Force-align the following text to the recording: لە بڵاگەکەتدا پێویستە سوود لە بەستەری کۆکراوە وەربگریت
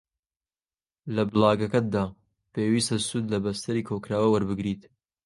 لە 1.15 1.23
بڵاگەکەتدا 1.29 2.05
پێویستە 2.53 2.97
سوود 3.07 3.25
لە 3.33 3.37
بەستەری 3.45 3.87
کۆکراوە 3.89 4.27
وەربگریت 4.29 4.81